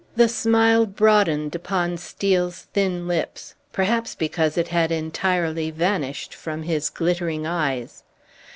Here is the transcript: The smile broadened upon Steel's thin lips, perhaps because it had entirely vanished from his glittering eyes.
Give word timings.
The 0.15 0.27
smile 0.29 0.87
broadened 0.87 1.53
upon 1.53 1.95
Steel's 1.97 2.63
thin 2.73 3.07
lips, 3.07 3.53
perhaps 3.71 4.15
because 4.15 4.57
it 4.57 4.69
had 4.69 4.91
entirely 4.91 5.69
vanished 5.69 6.33
from 6.33 6.63
his 6.63 6.89
glittering 6.89 7.45
eyes. 7.45 8.01